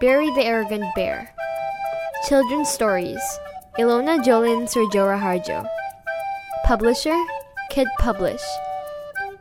Barry 0.00 0.30
the 0.34 0.44
Arrogant 0.44 0.84
Bear. 0.94 1.32
Children's 2.28 2.68
Stories. 2.68 3.20
Ilona 3.78 4.22
Joline 4.24 4.66
Surjorahardjo. 4.68 5.66
Publisher. 6.64 7.16
Kid 7.70 7.86
Publish. 7.98 8.42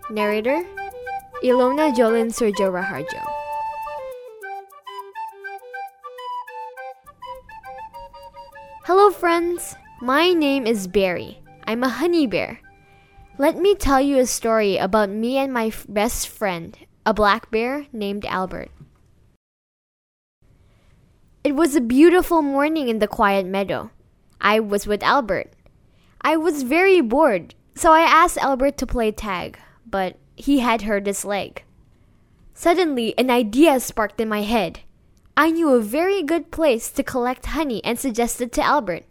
Narrator. 0.09 0.63
Ilona 1.43 1.93
Joline 1.95 2.31
Surjorahardjo. 2.31 3.23
Hello, 8.85 9.09
friends. 9.11 9.75
My 10.01 10.33
name 10.33 10.67
is 10.67 10.87
Barry. 10.87 11.41
I'm 11.65 11.83
a 11.83 11.89
honey 11.89 12.27
bear. 12.27 12.59
Let 13.37 13.57
me 13.57 13.73
tell 13.75 13.99
you 13.99 14.19
a 14.19 14.27
story 14.27 14.77
about 14.77 15.09
me 15.09 15.37
and 15.37 15.51
my 15.51 15.67
f- 15.67 15.85
best 15.89 16.27
friend, 16.27 16.77
a 17.05 17.13
black 17.13 17.49
bear 17.49 17.87
named 17.91 18.25
Albert. 18.25 18.69
It 21.43 21.57
was 21.57 21.75
a 21.75 21.81
beautiful 21.81 22.41
morning 22.41 22.87
in 22.87 22.99
the 22.99 23.07
quiet 23.07 23.45
meadow. 23.45 23.91
I 24.39 24.61
was 24.61 24.87
with 24.87 25.03
Albert. 25.03 25.51
I 26.21 26.37
was 26.37 26.63
very 26.63 27.01
bored, 27.01 27.53
so 27.75 27.91
I 27.91 27.99
asked 27.99 28.37
Albert 28.37 28.77
to 28.77 28.87
play 28.87 29.11
tag, 29.11 29.59
but 29.85 30.15
he 30.37 30.59
had 30.59 30.83
hurt 30.83 31.05
his 31.05 31.25
leg. 31.25 31.63
Suddenly, 32.53 33.13
an 33.17 33.29
idea 33.29 33.81
sparked 33.81 34.21
in 34.21 34.29
my 34.29 34.43
head. 34.43 34.79
I 35.35 35.51
knew 35.51 35.73
a 35.73 35.81
very 35.81 36.23
good 36.23 36.49
place 36.49 36.89
to 36.91 37.03
collect 37.03 37.47
honey 37.47 37.83
and 37.83 37.99
suggested 37.99 38.53
to 38.53 38.63
Albert, 38.63 39.03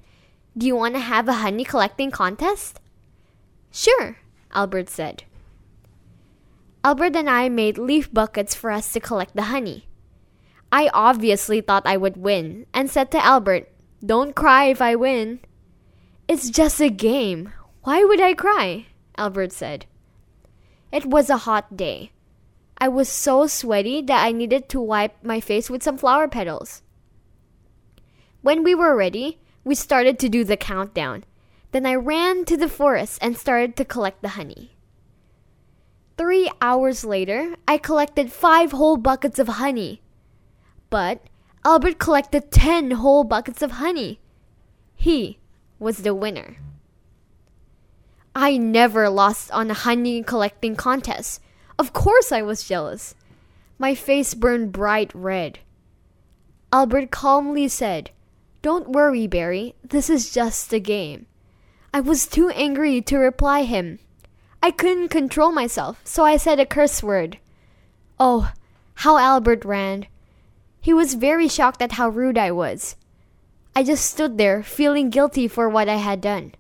Do 0.57 0.67
you 0.67 0.75
want 0.75 0.95
to 0.95 1.01
have 1.01 1.29
a 1.29 1.45
honey 1.45 1.65
collecting 1.65 2.11
contest? 2.11 2.81
Sure, 3.71 4.17
Albert 4.55 4.89
said. 4.89 5.25
Albert 6.83 7.15
and 7.15 7.29
I 7.29 7.51
made 7.51 7.77
leaf 7.77 8.11
buckets 8.11 8.55
for 8.55 8.71
us 8.71 8.91
to 8.95 9.01
collect 9.01 9.37
the 9.37 9.53
honey. 9.53 9.87
I 10.73 10.89
obviously 10.95 11.61
thought 11.61 11.87
I 11.87 11.99
would 11.99 12.17
win 12.17 12.67
and 12.73 12.91
said 12.91 13.11
to 13.11 13.25
Albert, 13.25 13.69
Don't 14.05 14.35
cry 14.35 14.65
if 14.65 14.81
I 14.81 14.97
win. 14.97 15.41
It's 16.27 16.49
just 16.49 16.81
a 16.81 16.89
game. 16.89 17.53
Why 17.83 18.03
would 18.05 18.23
I 18.23 18.33
cry? 18.33 18.87
Albert 19.19 19.53
said. 19.53 19.85
It 20.91 21.05
was 21.05 21.29
a 21.29 21.45
hot 21.45 21.77
day. 21.77 22.13
I 22.79 22.89
was 22.89 23.09
so 23.09 23.47
sweaty 23.47 24.01
that 24.03 24.25
I 24.25 24.33
needed 24.33 24.69
to 24.71 24.81
wipe 24.81 25.23
my 25.23 25.41
face 25.41 25.69
with 25.69 25.83
some 25.83 25.99
flower 25.99 26.27
petals. 26.27 26.83
When 28.41 28.65
we 28.65 28.75
were 28.75 28.97
ready, 28.97 29.39
we 29.65 29.75
started 29.75 30.19
to 30.19 30.29
do 30.29 30.43
the 30.43 30.57
countdown. 30.57 31.25
Then 31.71 31.87
I 31.87 31.95
ran 31.95 32.45
to 32.47 32.57
the 32.57 32.69
forest 32.69 33.19
and 33.23 33.37
started 33.37 33.77
to 33.77 33.85
collect 33.85 34.23
the 34.23 34.37
honey. 34.41 34.77
Three 36.19 36.51
hours 36.61 37.05
later, 37.05 37.57
I 37.69 37.79
collected 37.79 38.33
five 38.33 38.73
whole 38.73 38.97
buckets 38.97 39.39
of 39.39 39.49
honey. 39.49 40.02
But 40.93 41.23
Albert 41.65 41.99
collected 41.99 42.51
ten 42.51 42.91
whole 42.91 43.25
buckets 43.25 43.63
of 43.63 43.81
honey. 43.81 44.21
He 44.95 45.39
was 45.79 46.03
the 46.03 46.15
winner. 46.15 46.57
I 48.37 48.59
never 48.59 49.09
lost 49.09 49.51
on 49.53 49.71
a 49.71 49.85
honey 49.89 50.23
collecting 50.23 50.77
contest. 50.77 51.41
Of 51.79 51.95
course, 51.95 52.31
I 52.31 52.43
was 52.43 52.69
jealous. 52.69 53.15
My 53.79 53.95
face 53.95 54.35
burned 54.35 54.73
bright 54.73 55.11
red. 55.15 55.61
Albert 56.71 57.11
calmly 57.11 57.69
said, 57.69 58.11
Don't 58.61 58.91
worry, 58.91 59.27
Barry. 59.27 59.75
This 59.83 60.11
is 60.11 60.31
just 60.31 60.75
a 60.75 60.79
game. 60.79 61.25
I 61.95 62.01
was 62.01 62.27
too 62.27 62.51
angry 62.51 63.01
to 63.01 63.17
reply 63.17 63.63
him. 63.63 63.99
I 64.63 64.71
couldn't 64.71 65.09
control 65.09 65.53
myself, 65.53 66.03
so 66.05 66.23
I 66.23 66.37
said 66.37 66.61
a 66.61 66.67
curse 66.67 67.03
word. 67.03 67.39
Oh, 68.21 68.53
how 68.97 69.17
Albert 69.17 69.65
ran. 69.65 70.07
He 70.83 70.93
was 70.93 71.15
very 71.15 71.47
shocked 71.47 71.81
at 71.81 71.93
how 71.93 72.09
rude 72.09 72.37
I 72.37 72.51
was. 72.51 72.97
I 73.75 73.85
just 73.85 74.05
stood 74.05 74.37
there, 74.37 74.65
feeling 74.65 75.11
guilty 75.11 75.47
for 75.47 75.69
what 75.69 75.89
I 75.89 75.97
had 75.97 76.21
done. 76.21 76.57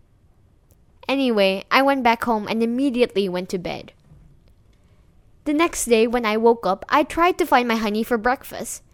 Anyway, 1.08 1.64
I 1.72 1.82
went 1.82 2.04
back 2.04 2.22
home 2.22 2.46
and 2.46 2.62
immediately 2.62 3.28
went 3.28 3.48
to 3.48 3.58
bed. 3.58 3.92
The 5.44 5.52
next 5.52 5.86
day, 5.86 6.06
when 6.06 6.24
I 6.24 6.36
woke 6.36 6.64
up, 6.64 6.84
I 6.88 7.02
tried 7.02 7.36
to 7.38 7.46
find 7.46 7.66
my 7.66 7.74
honey 7.74 8.04
for 8.04 8.16
breakfast. 8.16 8.84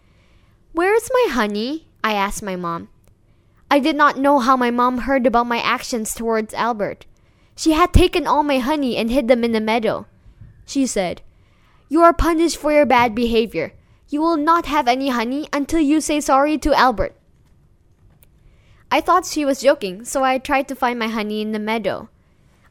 Where's 0.73 1.11
my 1.13 1.27
honey? 1.31 1.89
I 2.03 2.15
asked 2.15 2.43
my 2.43 2.57
mom. 2.57 2.89
I 3.71 3.81
did 3.81 3.97
not 3.97 4.17
know 4.17 4.39
how 4.39 4.57
my 4.57 4.71
mom 4.71 5.05
heard 5.05 5.27
about 5.27 5.47
my 5.47 5.61
actions 5.61 6.15
towards 6.15 6.55
Albert. 6.55 7.05
She 7.55 7.73
had 7.73 7.93
taken 7.93 8.27
all 8.27 8.43
my 8.43 8.61
honey 8.61 8.97
and 8.97 9.11
hid 9.11 9.29
them 9.29 9.45
in 9.45 9.53
the 9.53 9.61
meadow. 9.61 10.07
She 10.65 10.87
said, 10.87 11.21
You 11.91 12.01
are 12.01 12.15
punished 12.15 12.57
for 12.57 12.73
your 12.73 12.87
bad 12.87 13.15
behavior. 13.15 13.75
You 14.09 14.23
will 14.23 14.37
not 14.37 14.67
have 14.67 14.89
any 14.89 15.11
honey 15.11 15.49
until 15.53 15.81
you 15.81 16.01
say 16.01 16.21
sorry 16.21 16.57
to 16.59 16.73
Albert. 16.75 17.15
I 18.91 19.03
thought 19.03 19.27
she 19.27 19.45
was 19.45 19.61
joking, 19.61 20.05
so 20.05 20.25
I 20.25 20.39
tried 20.39 20.67
to 20.69 20.75
find 20.75 20.99
my 20.99 21.09
honey 21.09 21.43
in 21.43 21.53
the 21.53 21.59
meadow. 21.59 22.09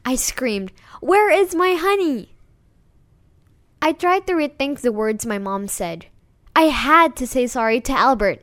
I 0.04 0.16
screamed, 0.16 0.72
Where 1.00 1.30
is 1.30 1.54
my 1.54 1.74
honey? 1.74 2.34
I 3.80 3.92
tried 3.92 4.26
to 4.26 4.32
rethink 4.32 4.80
the 4.80 4.90
words 4.90 5.24
my 5.24 5.38
mom 5.38 5.68
said. 5.68 6.06
I 6.56 6.62
had 6.74 7.14
to 7.16 7.26
say 7.26 7.46
sorry 7.46 7.80
to 7.82 7.92
Albert. 7.92 8.42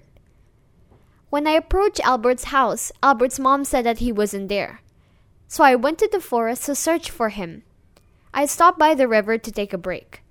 When 1.29 1.47
I 1.47 1.51
approached 1.51 1.99
Albert's 2.07 2.45
house, 2.45 2.93
Albert's 3.03 3.39
mom 3.39 3.65
said 3.65 3.85
that 3.85 3.99
he 3.99 4.13
wasn't 4.13 4.47
there. 4.47 4.79
So 5.49 5.65
I 5.65 5.75
went 5.75 5.99
to 5.99 6.07
the 6.09 6.21
forest 6.21 6.65
to 6.65 6.75
search 6.75 7.11
for 7.11 7.27
him. 7.27 7.63
I 8.33 8.45
stopped 8.45 8.79
by 8.79 8.95
the 8.95 9.07
river 9.07 9.37
to 9.37 9.51
take 9.51 9.73
a 9.73 9.77
break. 9.77 10.21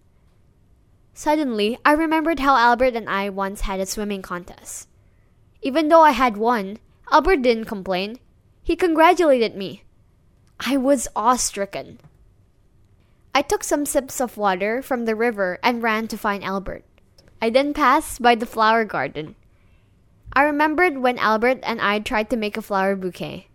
Suddenly, 1.15 1.79
I 1.85 1.93
remembered 1.93 2.41
how 2.41 2.57
Albert 2.57 2.97
and 2.97 3.09
I 3.09 3.31
once 3.31 3.63
had 3.63 3.79
a 3.79 3.87
swimming 3.87 4.21
contest. 4.21 4.89
Even 5.63 5.89
though 5.89 6.03
I 6.03 6.11
had 6.11 6.37
won, 6.37 6.79
Albert 7.13 7.43
didn't 7.43 7.67
complain. 7.67 8.19
He 8.65 8.75
congratulated 8.75 9.55
me. 9.55 9.85
I 10.59 10.77
was 10.77 11.07
awe-stricken. 11.15 12.01
I 13.33 13.43
took 13.43 13.63
some 13.63 13.87
sips 13.87 14.21
of 14.21 14.37
water 14.37 14.83
from 14.83 15.05
the 15.05 15.15
river 15.15 15.59
and 15.63 15.83
ran 15.83 16.09
to 16.09 16.19
find 16.19 16.43
Albert. 16.43 16.85
I 17.41 17.49
then 17.49 17.75
passed 17.75 18.21
by 18.21 18.35
the 18.35 18.47
flower 18.47 18.85
garden. 18.85 19.37
I 20.33 20.43
remembered 20.43 20.99
when 20.99 21.19
Albert 21.19 21.61
and 21.63 21.81
I 21.81 22.01
tried 22.01 22.29
to 22.31 22.37
make 22.37 22.57
a 22.57 22.63
flower 22.63 22.97
bouquet. 22.97 23.47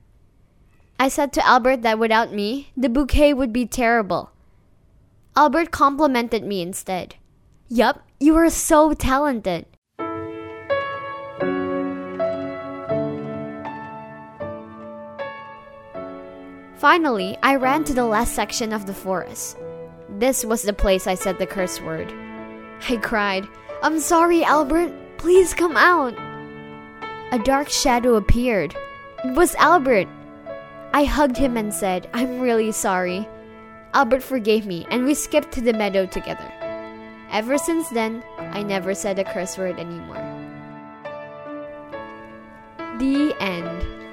I 0.98 1.10
said 1.10 1.34
to 1.34 1.46
Albert 1.46 1.82
that 1.82 2.00
without 2.00 2.34
me, 2.34 2.72
the 2.78 2.90
bouquet 2.90 3.34
would 3.34 3.52
be 3.52 3.66
terrible. 3.66 4.32
Albert 5.36 5.72
complimented 5.72 6.44
me 6.44 6.62
instead. 6.62 7.16
Yup, 7.72 8.02
you 8.20 8.36
are 8.36 8.50
so 8.50 8.94
talented. 8.96 9.68
Finally, 16.78 17.38
I 17.44 17.58
ran 17.58 17.84
to 17.84 17.94
the 17.94 18.06
last 18.06 18.34
section 18.34 18.74
of 18.74 18.88
the 18.88 18.94
forest. 18.96 19.56
This 20.18 20.44
was 20.44 20.64
the 20.64 20.74
place 20.74 21.06
I 21.06 21.14
said 21.14 21.38
the 21.38 21.46
curse 21.46 21.80
word. 21.80 22.12
I 22.90 22.98
cried, 22.98 23.48
I'm 23.84 24.00
sorry, 24.00 24.44
Albert. 24.44 24.92
Please 25.20 25.54
come 25.54 25.78
out. 25.78 26.16
A 27.32 27.38
dark 27.38 27.70
shadow 27.70 28.16
appeared. 28.16 28.76
It 29.24 29.36
was 29.36 29.54
Albert. 29.56 30.08
I 30.94 31.04
hugged 31.04 31.38
him 31.38 31.56
and 31.56 31.72
said, 31.72 32.10
I'm 32.16 32.40
really 32.40 32.72
sorry. 32.72 33.28
Albert 33.94 34.24
forgave 34.24 34.66
me, 34.66 34.88
and 34.90 35.06
we 35.06 35.14
skipped 35.14 35.52
to 35.52 35.62
the 35.62 35.74
meadow 35.74 36.08
together. 36.08 36.52
Ever 37.32 37.58
since 37.58 37.90
then, 37.90 38.24
I 38.38 38.64
never 38.64 38.96
said 38.96 39.20
a 39.20 39.24
curse 39.24 39.58
word 39.58 39.80
anymore. 39.80 40.26
The 42.98 43.36
end. 43.40 44.09